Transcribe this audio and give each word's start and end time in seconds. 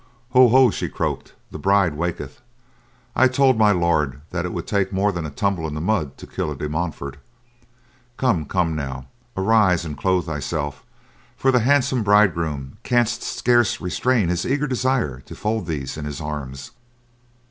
"Ho, 0.31 0.47
ho!" 0.49 0.71
she 0.71 0.89
croaked. 0.89 1.33
"The 1.51 1.59
bride 1.59 1.93
waketh. 1.93 2.41
I 3.15 3.27
told 3.27 3.59
My 3.59 3.71
Lord 3.71 4.21
that 4.31 4.45
it 4.45 4.51
would 4.51 4.65
take 4.65 4.91
more 4.91 5.11
than 5.11 5.27
a 5.27 5.29
tumble 5.29 5.67
in 5.67 5.75
the 5.75 5.79
mud 5.79 6.17
to 6.17 6.25
kill 6.25 6.49
a 6.51 6.55
De 6.55 6.67
Montfort. 6.67 7.17
Come, 8.17 8.45
come, 8.45 8.75
now, 8.75 9.05
arise 9.37 9.85
and 9.85 9.95
clothe 9.95 10.25
thyself, 10.25 10.83
for 11.37 11.51
the 11.51 11.59
handsome 11.59 12.01
bridegroom 12.01 12.77
can 12.81 13.05
scarce 13.05 13.79
restrain 13.79 14.29
his 14.29 14.43
eager 14.43 14.65
desire 14.65 15.19
to 15.19 15.35
fold 15.35 15.67
thee 15.67 15.85
in 15.95 16.05
his 16.05 16.19
arms. 16.19 16.71